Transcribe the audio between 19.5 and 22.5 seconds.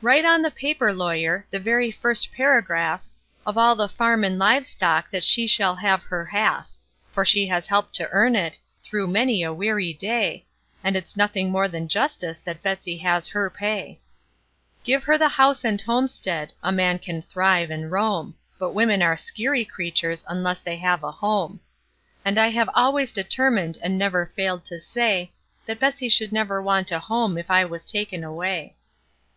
critters, unless they have a home; And I